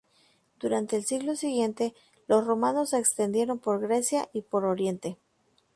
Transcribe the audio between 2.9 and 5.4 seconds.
extendieron por Grecia y por Oriente.